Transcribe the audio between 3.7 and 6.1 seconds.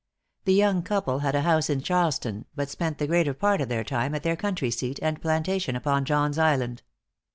time at their country seat and plantation upon